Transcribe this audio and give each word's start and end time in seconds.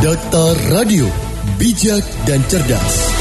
Data 0.00 0.56
Radio, 0.72 1.04
bijak 1.60 2.00
dan 2.24 2.40
cerdas. 2.48 3.12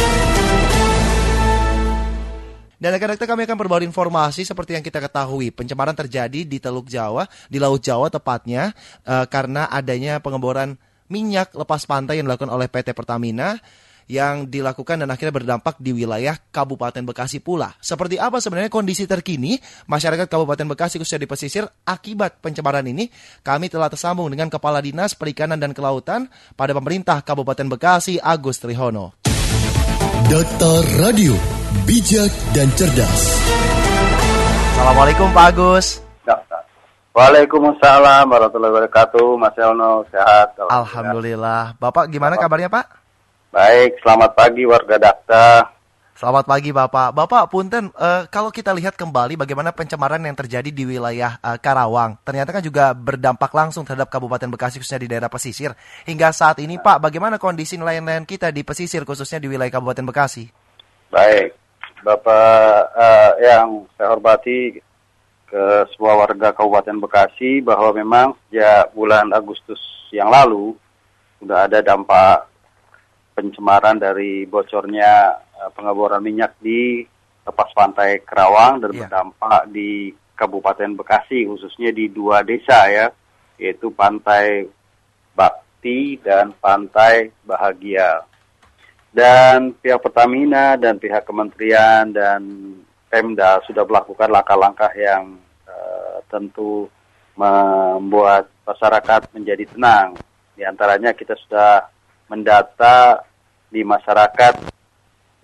Dan 2.79 2.95
rekan-rekan 2.95 3.35
kami 3.35 3.43
akan 3.43 3.57
berbagi 3.59 3.83
informasi 3.83 4.47
seperti 4.47 4.79
yang 4.79 4.83
kita 4.87 5.03
ketahui, 5.03 5.51
pencemaran 5.51 5.91
terjadi 5.91 6.47
di 6.47 6.55
Teluk 6.55 6.87
Jawa, 6.87 7.27
di 7.51 7.59
Laut 7.59 7.83
Jawa 7.83 8.07
tepatnya, 8.07 8.71
uh, 9.03 9.27
karena 9.27 9.67
adanya 9.67 10.23
pengeboran 10.23 10.79
minyak 11.11 11.51
lepas 11.51 11.83
pantai 11.83 12.23
yang 12.23 12.31
dilakukan 12.31 12.47
oleh 12.47 12.71
PT 12.71 12.95
Pertamina 12.95 13.59
yang 14.09 14.49
dilakukan 14.49 15.05
dan 15.05 15.07
akhirnya 15.13 15.31
berdampak 15.31 15.77
di 15.77 15.93
wilayah 15.93 16.33
Kabupaten 16.49 17.05
Bekasi 17.05 17.37
pula. 17.39 17.77
Seperti 17.77 18.17
apa 18.17 18.41
sebenarnya 18.41 18.73
kondisi 18.73 19.05
terkini 19.05 19.61
masyarakat 19.85 20.25
Kabupaten 20.25 20.65
Bekasi 20.73 20.97
khususnya 20.97 21.23
di 21.23 21.29
pesisir 21.29 21.63
akibat 21.85 22.41
pencemaran 22.41 22.83
ini? 22.89 23.13
Kami 23.45 23.69
telah 23.69 23.87
tersambung 23.87 24.33
dengan 24.33 24.49
Kepala 24.49 24.81
Dinas 24.81 25.13
Perikanan 25.13 25.61
dan 25.61 25.77
Kelautan 25.77 26.25
pada 26.57 26.73
pemerintah 26.73 27.21
Kabupaten 27.21 27.69
Bekasi, 27.69 28.17
Agus 28.17 28.57
Trihono. 28.57 29.13
Data 30.25 30.73
Radio, 30.97 31.37
bijak 31.85 32.33
dan 32.57 32.73
cerdas. 32.73 33.37
Assalamualaikum 34.73 35.29
Pak 35.37 35.45
Agus. 35.53 36.09
Waalaikumsalam 37.09 38.31
warahmatullahi 38.31 38.73
wabarakatuh. 38.73 39.27
Mas 39.35 39.57
Elno 39.59 40.07
sehat. 40.07 40.55
Alhamdulillah. 40.71 41.75
Bapak 41.75 42.07
gimana 42.07 42.39
kabarnya 42.39 42.71
Pak? 42.71 43.08
Baik, 43.49 43.97
selamat 44.05 44.37
pagi 44.37 44.61
warga 44.61 45.01
Dakta. 45.01 45.73
Selamat 46.13 46.45
pagi 46.45 46.69
Bapak. 46.69 47.17
Bapak 47.17 47.49
Punten, 47.49 47.89
uh, 47.97 48.29
kalau 48.29 48.53
kita 48.53 48.69
lihat 48.77 48.93
kembali 48.93 49.41
bagaimana 49.41 49.73
pencemaran 49.73 50.21
yang 50.21 50.37
terjadi 50.37 50.69
di 50.69 50.85
wilayah 50.85 51.41
uh, 51.41 51.57
Karawang, 51.57 52.13
ternyata 52.21 52.53
kan 52.53 52.61
juga 52.61 52.93
berdampak 52.93 53.49
langsung 53.49 53.89
terhadap 53.89 54.13
Kabupaten 54.13 54.53
Bekasi 54.53 54.77
khususnya 54.77 55.01
di 55.01 55.09
daerah 55.09 55.33
pesisir. 55.33 55.73
Hingga 56.05 56.29
saat 56.29 56.61
ini 56.61 56.77
Pak, 56.77 57.01
bagaimana 57.01 57.41
kondisi 57.41 57.73
nelayan-nelayan 57.73 58.29
kita 58.29 58.53
di 58.53 58.61
pesisir 58.61 59.01
khususnya 59.01 59.41
di 59.41 59.49
wilayah 59.49 59.73
Kabupaten 59.73 60.05
Bekasi? 60.05 60.45
Baik, 61.09 61.57
Bapak 62.05 62.93
uh, 62.93 63.31
yang 63.41 63.89
saya 63.97 64.13
hormati 64.13 64.77
ke 65.49 65.63
semua 65.97 66.21
warga 66.21 66.53
Kabupaten 66.53 67.01
Bekasi 67.01 67.65
bahwa 67.65 67.97
memang 67.97 68.37
sejak 68.45 68.93
bulan 68.93 69.33
Agustus 69.33 69.81
yang 70.13 70.29
lalu 70.29 70.77
sudah 71.41 71.65
ada 71.65 71.81
dampak 71.81 72.45
pencemaran 73.39 73.95
dari 73.95 74.43
bocornya 74.43 75.39
uh, 75.55 75.71
pengeboran 75.71 76.19
minyak 76.19 76.59
di 76.59 77.07
lepas 77.47 77.71
pantai 77.71 78.19
Kerawang 78.27 78.83
dan 78.83 78.91
yeah. 78.91 78.99
berdampak 79.07 79.61
di 79.71 80.11
Kabupaten 80.35 80.99
Bekasi 80.99 81.47
khususnya 81.47 81.95
di 81.95 82.11
dua 82.11 82.43
desa 82.43 82.91
ya 82.91 83.07
yaitu 83.55 83.91
Pantai 83.91 84.67
Bakti 85.35 86.19
dan 86.19 86.51
Pantai 86.59 87.31
Bahagia. 87.47 88.23
Dan 89.09 89.73
pihak 89.73 90.03
Pertamina 90.03 90.77
dan 90.77 90.99
pihak 90.99 91.23
kementerian 91.23 92.11
dan 92.11 92.41
Pemda 93.09 93.57
sudah 93.65 93.83
melakukan 93.83 94.29
langkah-langkah 94.29 94.93
yang 94.93 95.33
uh, 95.65 96.21
tentu 96.29 96.85
membuat 97.33 98.51
masyarakat 98.67 99.33
menjadi 99.33 99.65
tenang. 99.65 100.13
Di 100.53 100.61
antaranya 100.61 101.15
kita 101.17 101.33
sudah 101.47 101.89
mendata 102.29 103.25
di 103.69 103.85
masyarakat 103.85 104.55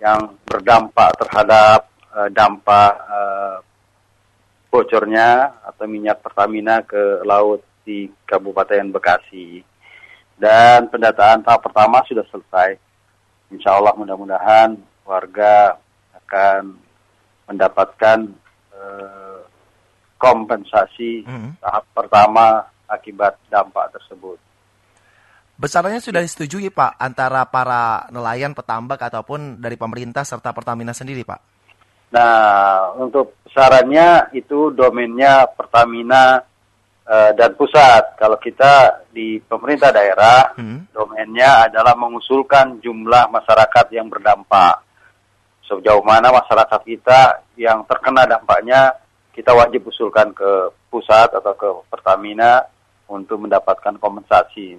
yang 0.02 0.36
berdampak 0.44 1.14
terhadap 1.16 1.88
uh, 2.12 2.28
dampak 2.28 2.92
uh, 3.06 3.58
bocornya 4.68 5.56
atau 5.64 5.88
minyak 5.88 6.20
Pertamina 6.20 6.84
ke 6.84 7.24
laut 7.24 7.64
di 7.86 8.10
Kabupaten 8.28 8.92
Bekasi. 8.92 9.62
Dan 10.36 10.92
pendataan 10.92 11.40
tahap 11.40 11.64
pertama 11.64 12.04
sudah 12.04 12.26
selesai. 12.28 12.76
Insya 13.48 13.72
Allah 13.78 13.96
mudah-mudahan 13.96 14.76
warga 15.06 15.80
akan 16.12 16.76
mendapatkan 17.48 18.18
uh, 18.74 19.40
kompensasi 20.18 21.24
mm 21.24 21.30
-hmm. 21.30 21.50
tahap 21.62 21.84
pertama 21.94 22.66
akibat 22.90 23.38
dampak 23.48 23.94
tersebut. 23.94 24.36
Besarannya 25.56 26.04
sudah 26.04 26.20
disetujui 26.20 26.68
Pak 26.68 27.00
antara 27.00 27.48
para 27.48 28.04
nelayan, 28.12 28.52
petambak 28.52 29.00
ataupun 29.00 29.56
dari 29.56 29.80
pemerintah 29.80 30.20
serta 30.20 30.52
Pertamina 30.52 30.92
sendiri 30.92 31.24
Pak? 31.24 31.40
Nah, 32.12 32.92
untuk 33.00 33.40
besarannya 33.48 34.36
itu 34.36 34.70
domainnya 34.76 35.48
Pertamina 35.48 36.44
uh, 37.08 37.30
dan 37.32 37.56
pusat. 37.56 38.20
Kalau 38.20 38.36
kita 38.36 39.04
di 39.08 39.40
pemerintah 39.40 39.88
daerah, 39.90 40.52
hmm. 40.60 40.92
domainnya 40.92 41.72
adalah 41.72 41.96
mengusulkan 41.96 42.76
jumlah 42.84 43.32
masyarakat 43.32 43.86
yang 43.96 44.12
berdampak 44.12 44.86
sejauh 45.66 46.02
mana 46.06 46.30
masyarakat 46.30 46.80
kita 46.86 47.42
yang 47.58 47.82
terkena 47.90 48.22
dampaknya 48.22 48.94
kita 49.34 49.52
wajib 49.52 49.90
usulkan 49.90 50.32
ke 50.32 50.72
pusat 50.88 51.28
atau 51.34 51.52
ke 51.52 51.68
Pertamina 51.92 52.64
untuk 53.10 53.44
mendapatkan 53.44 53.98
kompensasi. 54.00 54.78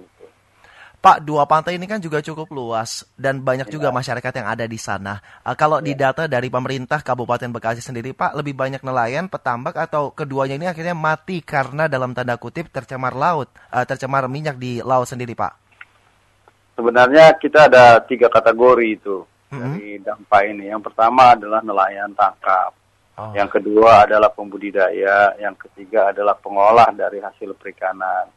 Pak, 0.98 1.22
dua 1.22 1.46
pantai 1.46 1.78
ini 1.78 1.86
kan 1.86 2.02
juga 2.02 2.18
cukup 2.18 2.50
luas 2.50 3.06
dan 3.14 3.38
banyak 3.38 3.70
juga 3.70 3.94
iya. 3.94 3.94
masyarakat 3.94 4.32
yang 4.34 4.48
ada 4.50 4.66
di 4.66 4.74
sana. 4.82 5.22
Uh, 5.46 5.54
kalau 5.54 5.78
di 5.78 5.94
iya. 5.94 6.10
data 6.10 6.26
dari 6.26 6.50
pemerintah 6.50 6.98
Kabupaten 7.06 7.54
Bekasi 7.54 7.78
sendiri, 7.78 8.10
Pak, 8.10 8.34
lebih 8.34 8.58
banyak 8.58 8.82
nelayan, 8.82 9.30
petambak 9.30 9.78
atau 9.78 10.10
keduanya 10.10 10.58
ini 10.58 10.66
akhirnya 10.66 10.98
mati 10.98 11.38
karena 11.38 11.86
dalam 11.86 12.18
tanda 12.18 12.34
kutip 12.34 12.66
tercemar 12.74 13.14
laut, 13.14 13.46
uh, 13.70 13.86
tercemar 13.86 14.26
minyak 14.26 14.58
di 14.58 14.82
laut 14.82 15.06
sendiri, 15.06 15.38
Pak? 15.38 15.54
Sebenarnya 16.74 17.30
kita 17.38 17.70
ada 17.70 18.02
tiga 18.02 18.26
kategori 18.26 18.86
itu 18.90 19.22
hmm. 19.54 19.54
dari 19.54 20.02
dampak 20.02 20.42
ini. 20.50 20.66
Yang 20.66 20.90
pertama 20.90 21.38
adalah 21.38 21.62
nelayan 21.62 22.10
tangkap. 22.10 22.74
Oh. 23.18 23.30
Yang 23.38 23.62
kedua 23.62 24.02
adalah 24.02 24.34
pembudidaya, 24.34 25.38
yang 25.38 25.54
ketiga 25.54 26.10
adalah 26.10 26.34
pengolah 26.34 26.90
dari 26.90 27.22
hasil 27.22 27.54
perikanan. 27.54 28.30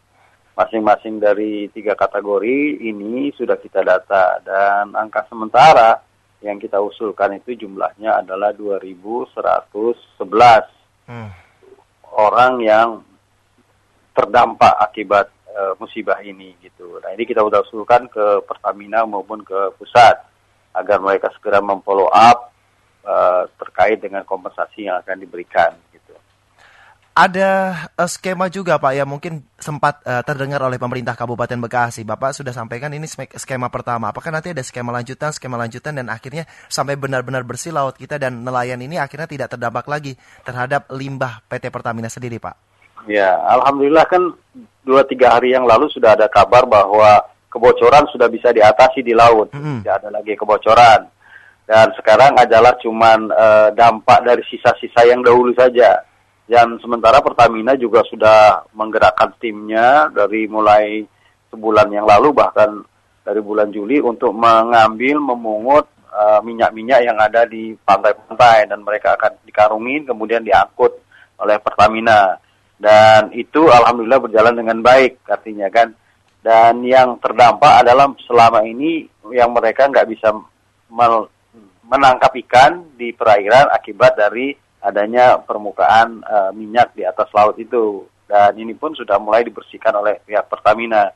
Masing-masing 0.51 1.23
dari 1.23 1.71
tiga 1.71 1.95
kategori 1.95 2.83
ini 2.83 3.31
sudah 3.33 3.55
kita 3.55 3.81
data 3.87 4.43
dan 4.43 4.91
angka 4.93 5.23
sementara 5.31 6.03
yang 6.43 6.57
kita 6.59 6.81
usulkan 6.81 7.37
itu 7.37 7.55
jumlahnya 7.65 8.19
adalah 8.19 8.51
2.111 8.51 9.31
hmm. 11.07 11.29
orang 12.17 12.53
yang 12.59 12.89
terdampak 14.11 14.75
akibat 14.81 15.31
uh, 15.55 15.73
musibah 15.79 16.19
ini 16.19 16.57
gitu. 16.59 16.99
Nah 16.99 17.15
ini 17.15 17.23
kita 17.23 17.45
sudah 17.45 17.61
usulkan 17.63 18.11
ke 18.11 18.43
Pertamina 18.43 19.07
maupun 19.07 19.45
ke 19.45 19.71
pusat 19.79 20.19
agar 20.75 20.97
mereka 20.99 21.31
segera 21.35 21.63
memfollow 21.63 22.11
up 22.11 22.51
uh, 23.05 23.47
terkait 23.59 24.01
dengan 24.01 24.25
kompensasi 24.27 24.87
yang 24.89 24.99
akan 24.99 25.17
diberikan. 25.19 25.77
Ada 27.11 27.75
uh, 27.99 28.07
skema 28.07 28.47
juga 28.47 28.79
Pak 28.79 28.95
ya 28.95 29.03
mungkin 29.03 29.43
sempat 29.59 29.99
uh, 30.07 30.23
terdengar 30.23 30.63
oleh 30.63 30.79
pemerintah 30.79 31.11
Kabupaten 31.11 31.59
Bekasi. 31.59 32.07
Bapak 32.07 32.31
sudah 32.31 32.55
sampaikan 32.55 32.87
ini 32.95 33.03
skema 33.35 33.67
pertama. 33.67 34.15
Apakah 34.15 34.31
nanti 34.31 34.55
ada 34.55 34.63
skema 34.63 34.95
lanjutan, 34.95 35.35
skema 35.35 35.59
lanjutan 35.59 35.99
dan 35.99 36.07
akhirnya 36.07 36.47
sampai 36.71 36.95
benar-benar 36.95 37.43
bersih 37.43 37.75
laut 37.75 37.99
kita 37.99 38.15
dan 38.15 38.47
nelayan 38.47 38.79
ini 38.79 38.95
akhirnya 38.95 39.27
tidak 39.27 39.51
terdampak 39.51 39.91
lagi 39.91 40.15
terhadap 40.47 40.87
limbah 40.87 41.43
PT 41.51 41.67
Pertamina 41.67 42.07
sendiri 42.07 42.39
Pak? 42.39 42.55
Ya, 43.11 43.43
Alhamdulillah 43.59 44.07
kan 44.07 44.31
dua 44.87 45.03
tiga 45.03 45.35
hari 45.35 45.51
yang 45.51 45.67
lalu 45.67 45.91
sudah 45.91 46.15
ada 46.15 46.31
kabar 46.31 46.63
bahwa 46.63 47.27
kebocoran 47.51 48.07
sudah 48.07 48.31
bisa 48.31 48.55
diatasi 48.55 49.03
di 49.03 49.11
laut, 49.11 49.51
mm-hmm. 49.51 49.83
tidak 49.83 49.95
ada 49.99 50.09
lagi 50.15 50.33
kebocoran. 50.39 51.11
Dan 51.67 51.87
sekarang 51.99 52.39
adalah 52.39 52.75
cuman 52.79 53.31
uh, 53.31 53.69
dampak 53.75 54.23
dari 54.23 54.43
sisa-sisa 54.47 55.07
yang 55.07 55.19
dahulu 55.19 55.51
saja. 55.55 56.07
Dan 56.45 56.77
sementara 56.83 57.23
Pertamina 57.23 57.77
juga 57.79 58.03
sudah 58.05 58.67
menggerakkan 58.75 59.33
timnya 59.39 60.11
dari 60.11 60.45
mulai 60.51 61.05
sebulan 61.47 61.87
yang 61.91 62.07
lalu 62.07 62.35
bahkan 62.35 62.83
dari 63.21 63.39
bulan 63.39 63.71
Juli 63.71 64.01
untuk 64.03 64.35
mengambil 64.35 65.21
memungut 65.21 65.85
uh, 66.11 66.39
minyak-minyak 66.43 67.05
yang 67.05 67.15
ada 67.21 67.47
di 67.47 67.77
pantai-pantai 67.85 68.67
dan 68.67 68.83
mereka 68.83 69.15
akan 69.15 69.39
dikarungin 69.47 70.03
kemudian 70.03 70.43
diangkut 70.43 70.91
oleh 71.39 71.57
Pertamina. 71.61 72.35
Dan 72.81 73.29
itu 73.37 73.69
alhamdulillah 73.69 74.19
berjalan 74.25 74.57
dengan 74.57 74.81
baik 74.81 75.21
artinya 75.29 75.69
kan 75.69 75.93
dan 76.41 76.81
yang 76.81 77.21
terdampak 77.21 77.85
adalah 77.85 78.09
selama 78.25 78.65
ini 78.65 79.05
yang 79.29 79.53
mereka 79.53 79.85
nggak 79.85 80.09
bisa 80.09 80.33
menangkap 81.85 82.33
ikan 82.45 82.97
di 82.97 83.13
perairan 83.13 83.69
akibat 83.69 84.17
dari 84.17 84.57
adanya 84.81 85.37
permukaan 85.37 86.25
uh, 86.25 86.51
minyak 86.51 86.91
di 86.97 87.05
atas 87.05 87.29
laut 87.31 87.55
itu 87.61 88.09
dan 88.25 88.57
ini 88.57 88.73
pun 88.73 88.97
sudah 88.97 89.21
mulai 89.21 89.45
dibersihkan 89.45 89.93
oleh 89.93 90.17
pihak 90.25 90.47
Pertamina. 90.49 91.13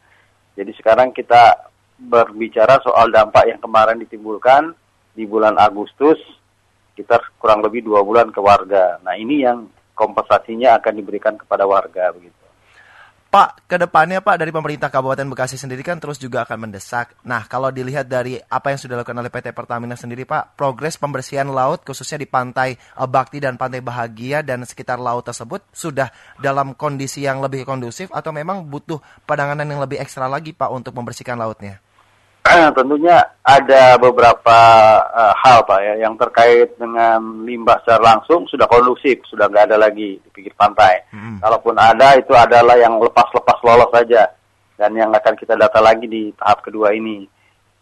Jadi 0.53 0.71
sekarang 0.77 1.11
kita 1.11 1.71
berbicara 1.95 2.79
soal 2.83 3.07
dampak 3.07 3.49
yang 3.49 3.59
kemarin 3.59 3.99
ditimbulkan 4.03 4.75
di 5.15 5.23
bulan 5.23 5.55
Agustus 5.55 6.19
kita 6.95 7.19
kurang 7.39 7.59
lebih 7.59 7.83
dua 7.83 8.03
bulan 8.03 8.31
ke 8.31 8.39
warga. 8.39 8.99
Nah 9.03 9.19
ini 9.19 9.43
yang 9.43 9.67
kompensasinya 9.91 10.79
akan 10.79 10.93
diberikan 10.95 11.35
kepada 11.35 11.67
warga 11.67 12.11
begitu. 12.15 12.44
Pak, 13.35 13.67
ke 13.67 13.75
depannya 13.75 14.23
Pak 14.23 14.39
dari 14.39 14.47
pemerintah 14.47 14.87
Kabupaten 14.87 15.27
Bekasi 15.27 15.59
sendiri 15.59 15.83
kan 15.83 15.99
terus 15.99 16.15
juga 16.15 16.47
akan 16.47 16.71
mendesak. 16.71 17.19
Nah, 17.27 17.43
kalau 17.51 17.67
dilihat 17.67 18.07
dari 18.07 18.39
apa 18.39 18.71
yang 18.71 18.79
sudah 18.79 18.95
dilakukan 18.95 19.19
oleh 19.19 19.27
PT 19.27 19.51
Pertamina 19.51 19.99
sendiri 19.99 20.23
Pak, 20.23 20.55
progres 20.55 20.95
pembersihan 20.95 21.43
laut 21.51 21.83
khususnya 21.83 22.23
di 22.23 22.31
pantai 22.31 22.79
uh, 22.95 23.03
Bakti 23.03 23.43
dan 23.43 23.59
pantai 23.59 23.83
Bahagia 23.83 24.39
dan 24.39 24.63
sekitar 24.63 25.03
laut 25.03 25.27
tersebut 25.27 25.59
sudah 25.75 26.15
dalam 26.39 26.79
kondisi 26.79 27.27
yang 27.27 27.43
lebih 27.43 27.67
kondusif 27.67 28.07
atau 28.15 28.31
memang 28.31 28.71
butuh 28.71 29.03
penanganan 29.27 29.67
yang 29.67 29.83
lebih 29.83 29.99
ekstra 29.99 30.31
lagi 30.31 30.55
Pak 30.55 30.71
untuk 30.71 30.95
membersihkan 30.95 31.35
lautnya? 31.35 31.83
tentunya 32.77 33.17
ada 33.41 33.97
beberapa 33.97 34.59
uh, 35.09 35.33
hal 35.33 35.65
pak 35.65 35.79
ya 35.81 35.93
yang 36.05 36.13
terkait 36.13 36.77
dengan 36.77 37.41
limbah 37.41 37.81
secara 37.81 38.15
langsung 38.15 38.45
sudah 38.45 38.69
kondusif 38.69 39.25
sudah 39.25 39.49
nggak 39.49 39.73
ada 39.73 39.77
lagi 39.81 40.21
di 40.21 40.29
pinggir 40.29 40.53
pantai. 40.53 41.09
Hmm. 41.09 41.41
Kalaupun 41.41 41.73
ada 41.73 42.13
itu 42.13 42.33
adalah 42.37 42.77
yang 42.77 43.01
lepas-lepas 43.01 43.57
lolos 43.65 43.89
saja 43.89 44.29
dan 44.77 44.91
yang 44.93 45.09
akan 45.09 45.33
kita 45.33 45.57
data 45.57 45.81
lagi 45.81 46.05
di 46.05 46.29
tahap 46.37 46.61
kedua 46.61 46.93
ini. 46.93 47.25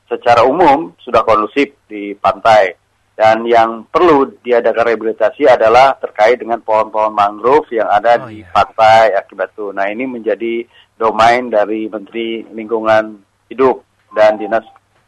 Secara 0.08 0.48
umum 0.48 0.96
sudah 1.00 1.26
kondusif 1.28 1.74
di 1.88 2.16
pantai 2.16 2.76
dan 3.14 3.44
yang 3.46 3.86
perlu 3.92 4.32
diadakan 4.42 4.90
rehabilitasi 4.90 5.46
adalah 5.46 5.94
terkait 6.00 6.40
dengan 6.40 6.64
pohon-pohon 6.64 7.14
mangrove 7.14 7.70
yang 7.70 7.86
ada 7.92 8.18
oh, 8.18 8.32
di 8.32 8.42
iya. 8.42 8.50
pantai 8.50 9.14
akibat 9.14 9.54
itu. 9.54 9.70
Nah 9.76 9.92
ini 9.92 10.08
menjadi 10.08 10.66
domain 10.96 11.52
dari 11.52 11.92
Menteri 11.92 12.48
Lingkungan 12.48 13.20
Hidup 13.52 13.93
dan 14.14 14.38
Dinas 14.38 14.66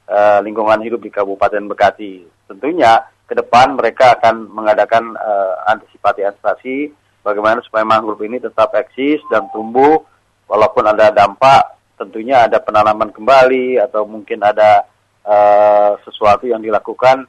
uh, 0.10 0.42
Lingkungan 0.42 0.81
Hidup 0.81 1.02
di 1.02 1.10
Kabupaten 1.13 1.63
Bekasi. 1.69 2.25
Tentunya 2.50 3.02
ke 3.25 3.34
depan 3.34 3.74
mereka 3.74 4.13
akan 4.22 4.54
mengadakan 4.54 5.18
antisipasi-antisipasi 5.66 6.94
bagaimana 7.25 7.57
supaya 7.66 7.81
mangrove 7.81 8.22
ini 8.22 8.38
tetap 8.38 8.69
eksis 8.78 9.18
dan 9.34 9.50
tumbuh 9.50 10.06
walaupun 10.46 10.86
ada 10.86 11.10
dampak 11.10 11.75
tentunya 11.98 12.46
ada 12.46 12.62
penanaman 12.62 13.10
kembali 13.10 13.81
atau 13.81 14.06
mungkin 14.06 14.44
ada 14.44 14.86
uh, 15.25 15.98
sesuatu 16.04 16.46
yang 16.46 16.62
dilakukan 16.62 17.25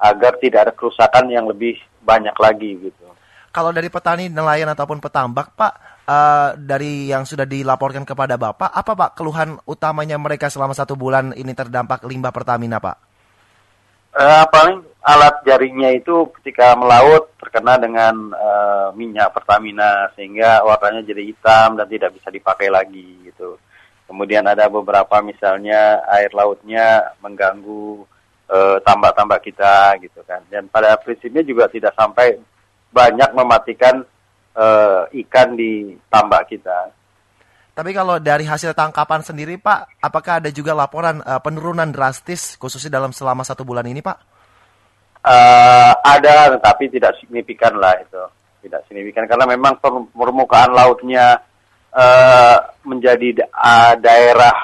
agar 0.00 0.36
tidak 0.40 0.68
ada 0.68 0.72
kerusakan 0.72 1.28
yang 1.28 1.48
lebih 1.48 1.76
banyak 2.00 2.32
lagi 2.36 2.78
gitu. 2.88 3.04
Kalau 3.50 3.74
dari 3.74 3.90
petani, 3.90 4.30
nelayan 4.30 4.70
ataupun 4.70 5.02
petambak, 5.02 5.58
Pak, 5.58 5.72
uh, 6.06 6.48
dari 6.54 7.10
yang 7.10 7.26
sudah 7.26 7.42
dilaporkan 7.42 8.06
kepada 8.06 8.38
Bapak, 8.38 8.70
apa 8.70 8.92
Pak 8.94 9.10
keluhan 9.18 9.58
utamanya 9.66 10.14
mereka 10.22 10.46
selama 10.46 10.70
satu 10.70 10.94
bulan 10.94 11.34
ini 11.34 11.50
terdampak 11.50 12.06
limbah 12.06 12.30
Pertamina 12.30 12.78
Pak? 12.78 12.96
Uh, 14.10 14.46
paling 14.54 14.86
alat 15.02 15.42
jaringnya 15.46 15.98
itu 15.98 16.30
ketika 16.38 16.74
melaut 16.78 17.30
terkena 17.42 17.74
dengan 17.78 18.14
uh, 18.34 18.94
minyak 18.94 19.34
Pertamina 19.34 20.10
sehingga 20.14 20.62
warnanya 20.62 21.02
jadi 21.06 21.22
hitam 21.26 21.74
dan 21.74 21.90
tidak 21.90 22.14
bisa 22.14 22.30
dipakai 22.30 22.70
lagi 22.70 23.18
gitu. 23.26 23.58
Kemudian 24.06 24.46
ada 24.46 24.66
beberapa 24.70 25.22
misalnya 25.22 26.02
air 26.06 26.30
lautnya 26.34 27.14
mengganggu 27.22 28.06
tambak-tambak 28.82 29.38
uh, 29.38 29.44
kita 29.46 29.74
gitu 30.02 30.26
kan. 30.26 30.42
Dan 30.50 30.66
pada 30.66 30.98
prinsipnya 30.98 31.46
juga 31.46 31.70
tidak 31.70 31.94
sampai 31.94 32.34
banyak 32.90 33.30
mematikan 33.34 34.02
uh, 34.54 35.06
ikan 35.10 35.54
di 35.54 35.94
tambak 36.10 36.50
kita. 36.50 36.90
Tapi 37.70 37.96
kalau 37.96 38.18
dari 38.20 38.44
hasil 38.44 38.76
tangkapan 38.76 39.22
sendiri, 39.24 39.56
Pak, 39.56 40.02
apakah 40.02 40.42
ada 40.42 40.50
juga 40.52 40.76
laporan 40.76 41.22
uh, 41.22 41.40
penurunan 41.40 41.88
drastis 41.88 42.58
khususnya 42.58 42.98
dalam 42.98 43.14
selama 43.14 43.46
satu 43.46 43.62
bulan 43.64 43.86
ini, 43.88 44.02
Pak? 44.02 44.18
Uh, 45.20 45.92
ada, 46.04 46.56
tetapi 46.56 46.88
tidak 46.92 47.16
signifikan 47.20 47.76
lah 47.76 47.92
itu, 48.00 48.20
tidak 48.64 48.84
signifikan 48.88 49.28
karena 49.28 49.44
memang 49.44 49.76
permukaan 50.16 50.72
lautnya 50.72 51.44
uh, 51.92 52.56
menjadi 52.88 53.44
uh, 53.52 53.94
daerah 54.00 54.56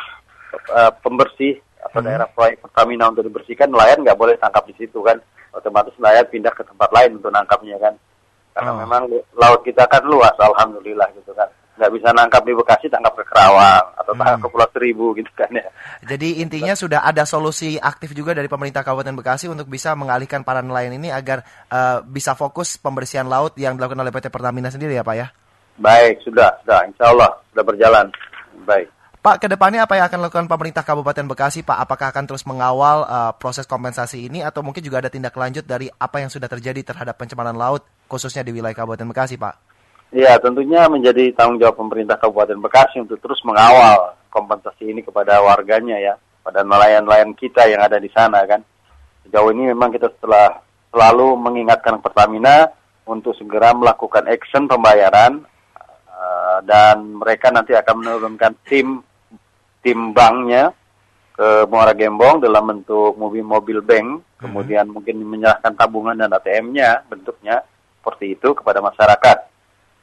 uh, 0.73 0.93
pembersih 1.05 1.61
atau 1.77 2.01
hmm. 2.01 2.09
daerah 2.09 2.27
proyek 2.33 2.65
Pertamina 2.65 3.13
untuk 3.13 3.29
dibersihkan, 3.29 3.69
nelayan 3.69 4.03
nggak 4.03 4.19
boleh 4.19 4.35
tangkap 4.41 4.65
di 4.65 4.75
situ 4.81 4.99
kan, 5.05 5.21
otomatis 5.53 5.95
nelayan 6.01 6.27
pindah 6.29 6.53
ke 6.57 6.65
tempat 6.65 6.91
lain 6.91 7.21
untuk 7.21 7.31
nangkapnya 7.31 7.77
kan. 7.79 7.95
Karena 8.57 8.73
oh. 8.73 8.81
memang 8.81 9.05
laut 9.37 9.61
kita 9.61 9.85
kan 9.85 10.01
luas, 10.09 10.33
alhamdulillah 10.41 11.05
gitu 11.13 11.37
kan. 11.37 11.45
Nggak 11.77 11.93
bisa 11.93 12.09
nangkap 12.17 12.41
di 12.41 12.57
Bekasi, 12.57 12.89
tangkap 12.89 13.13
ke 13.21 13.25
Kerawang 13.29 13.85
atau 14.01 14.17
hmm. 14.17 14.21
tangkap 14.25 14.39
ke 14.41 14.49
Pulau 14.49 14.69
Seribu 14.73 15.07
gitu 15.13 15.29
kan 15.37 15.53
ya. 15.53 15.69
Jadi 16.09 16.41
intinya 16.41 16.73
sudah 16.73 17.05
ada 17.05 17.29
solusi 17.29 17.77
aktif 17.77 18.17
juga 18.17 18.33
dari 18.33 18.49
pemerintah 18.49 18.81
Kabupaten 18.81 19.13
Bekasi 19.13 19.53
untuk 19.53 19.69
bisa 19.69 19.93
mengalihkan 19.93 20.41
para 20.41 20.65
nelayan 20.65 20.97
ini 20.97 21.13
agar 21.13 21.45
uh, 21.69 22.01
bisa 22.01 22.33
fokus 22.33 22.81
pembersihan 22.81 23.29
laut 23.29 23.53
yang 23.61 23.77
dilakukan 23.77 24.01
oleh 24.01 24.09
PT 24.09 24.33
Pertamina 24.33 24.73
sendiri 24.73 24.97
ya 24.97 25.05
Pak 25.05 25.17
ya? 25.21 25.29
Baik, 25.77 26.25
sudah, 26.25 26.57
sudah, 26.65 26.81
insya 26.89 27.13
Allah 27.13 27.29
sudah 27.53 27.65
berjalan. 27.69 28.07
Baik. 28.65 28.89
Pak, 29.27 29.43
ke 29.43 29.51
depannya 29.51 29.83
apa 29.83 29.99
yang 29.99 30.07
akan 30.07 30.23
dilakukan 30.23 30.47
pemerintah 30.47 30.87
Kabupaten 30.87 31.27
Bekasi, 31.27 31.67
Pak? 31.67 31.83
Apakah 31.83 32.15
akan 32.15 32.31
terus 32.31 32.47
mengawal 32.47 33.03
uh, 33.11 33.35
proses 33.35 33.67
kompensasi 33.67 34.31
ini 34.31 34.39
atau 34.39 34.63
mungkin 34.63 34.87
juga 34.87 35.03
ada 35.03 35.11
tindak 35.11 35.35
lanjut 35.35 35.67
dari 35.67 35.91
apa 35.91 36.23
yang 36.23 36.31
sudah 36.31 36.47
terjadi 36.47 36.79
terhadap 36.87 37.19
pencemaran 37.19 37.59
laut 37.59 37.83
khususnya 38.07 38.47
di 38.47 38.55
wilayah 38.55 38.79
Kabupaten 38.79 39.03
Bekasi, 39.11 39.35
Pak? 39.35 39.55
Ya, 40.15 40.39
tentunya 40.39 40.87
menjadi 40.87 41.35
tanggung 41.35 41.59
jawab 41.59 41.75
pemerintah 41.75 42.15
Kabupaten 42.23 42.55
Bekasi 42.63 43.03
untuk 43.03 43.19
terus 43.19 43.43
mengawal 43.43 44.15
kompensasi 44.31 44.95
ini 44.95 45.03
kepada 45.03 45.43
warganya 45.43 45.99
ya, 45.99 46.15
pada 46.47 46.63
nelayan-nelayan 46.63 47.35
kita 47.35 47.67
yang 47.67 47.83
ada 47.83 47.99
di 47.99 48.07
sana 48.15 48.47
kan. 48.47 48.63
Sejauh 49.27 49.51
ini 49.51 49.75
memang 49.75 49.91
kita 49.91 50.07
setelah 50.07 50.63
selalu 50.95 51.35
mengingatkan 51.35 51.99
Pertamina 51.99 52.71
untuk 53.03 53.35
segera 53.35 53.75
melakukan 53.75 54.31
action 54.31 54.71
pembayaran 54.71 55.43
uh, 56.15 56.63
dan 56.63 57.19
mereka 57.19 57.51
nanti 57.51 57.75
akan 57.75 58.07
menurunkan 58.07 58.55
tim 58.63 59.03
tim 59.87 60.11
banknya 60.11 60.75
ke 61.39 61.71
Muara 61.71 61.95
Gembong 61.95 62.43
dalam 62.43 62.67
bentuk 62.67 63.15
mobil-mobil 63.15 63.79
bank, 63.87 64.09
mhm. 64.19 64.43
kemudian 64.43 64.91
mungkin 64.91 65.23
menyerahkan 65.23 65.79
tabungan 65.79 66.19
dan 66.19 66.35
ATM-nya 66.35 67.07
bentuknya 67.07 67.63
seperti 68.03 68.35
itu 68.35 68.51
kepada 68.59 68.83
masyarakat. 68.83 69.39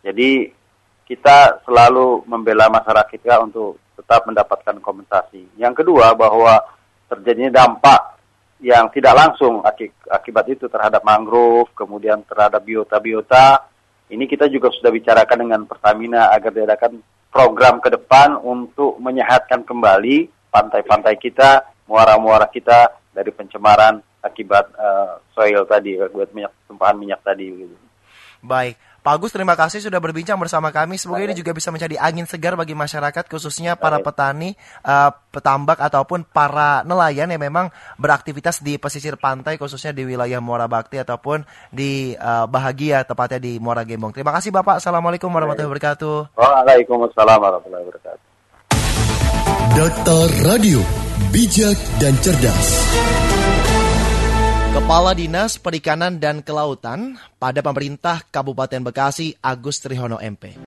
Jadi 0.07 0.55
kita 1.03 1.67
selalu 1.67 2.23
membela 2.31 2.71
masyarakat 2.71 3.11
kita 3.11 3.43
untuk 3.43 3.75
tetap 3.99 4.23
mendapatkan 4.23 4.79
kompensasi. 4.79 5.51
Yang 5.59 5.83
kedua 5.83 6.15
bahwa 6.15 6.63
terjadinya 7.11 7.59
dampak 7.67 8.15
yang 8.63 8.87
tidak 8.95 9.11
langsung 9.11 9.59
akibat 10.07 10.45
itu 10.47 10.71
terhadap 10.71 11.03
mangrove, 11.03 11.67
kemudian 11.75 12.23
terhadap 12.23 12.63
biota-biota, 12.63 13.67
ini 14.07 14.23
kita 14.29 14.47
juga 14.47 14.71
sudah 14.71 14.87
bicarakan 14.93 15.37
dengan 15.43 15.61
Pertamina 15.67 16.31
agar 16.31 16.51
diadakan 16.55 17.01
program 17.33 17.81
ke 17.81 17.89
depan 17.89 18.37
untuk 18.37 19.01
menyehatkan 19.01 19.65
kembali 19.65 20.29
pantai-pantai 20.53 21.17
kita, 21.17 21.65
muara-muara 21.89 22.45
kita 22.45 22.93
dari 23.09 23.33
pencemaran 23.33 23.97
akibat 24.21 24.69
uh, 24.77 25.17
soil 25.33 25.65
tadi, 25.65 25.97
akibat 25.97 26.29
minyak 26.29 26.53
tumpahan 26.69 26.95
minyak 27.01 27.25
tadi. 27.25 27.49
Gitu. 27.49 27.75
Baik. 28.45 28.77
Pak 29.03 29.19
Agus, 29.19 29.35
terima 29.35 29.59
kasih 29.59 29.83
sudah 29.83 29.99
berbincang 29.99 30.39
bersama 30.39 30.71
kami. 30.71 30.95
Semoga 30.95 31.27
ini 31.27 31.35
juga 31.35 31.51
bisa 31.51 31.67
menjadi 31.75 31.99
angin 31.99 32.23
segar 32.23 32.55
bagi 32.55 32.71
masyarakat, 32.71 33.27
khususnya 33.27 33.75
para 33.75 33.99
petani, 33.99 34.55
uh, 34.79 35.11
petambak 35.27 35.75
ataupun 35.83 36.23
para 36.23 36.87
nelayan 36.87 37.27
yang 37.27 37.43
memang 37.43 37.67
beraktivitas 37.99 38.63
di 38.63 38.79
pesisir 38.79 39.19
pantai, 39.19 39.59
khususnya 39.59 39.91
di 39.91 40.07
wilayah 40.07 40.39
Muara 40.39 40.71
Bakti 40.71 41.03
ataupun 41.03 41.43
di 41.67 42.15
uh, 42.15 42.47
Bahagia, 42.47 43.03
tepatnya 43.03 43.43
di 43.43 43.59
Muara 43.59 43.83
Gembong. 43.83 44.15
Terima 44.15 44.31
kasih 44.31 44.55
Bapak. 44.55 44.79
Assalamualaikum 44.79 45.27
warahmatullahi 45.27 45.67
wabarakatuh. 45.67 46.39
Waalaikumsalam 46.39 47.37
warahmatullahi 47.43 47.83
wabarakatuh. 47.83 48.23
Data 49.75 50.19
Radio, 50.47 50.79
bijak 51.35 51.75
dan 51.99 52.15
cerdas. 52.23 52.87
Kepala 54.73 55.13
Dinas 55.13 55.61
Perikanan 55.61 56.17
dan 56.17 56.41
Kelautan 56.41 57.21
pada 57.37 57.61
pemerintah 57.61 58.25
Kabupaten 58.25 58.81
Bekasi 58.81 59.37
Agus 59.37 59.77
Trihono 59.77 60.17
MP. 60.17 60.57